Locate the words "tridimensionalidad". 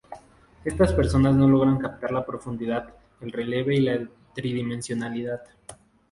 4.33-5.41